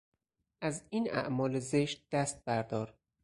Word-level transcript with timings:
از 0.61 0.83
این 0.89 1.11
اعمال 1.11 1.59
زشت 1.59 2.07
دست 2.11 2.45
بردار! 2.45 2.93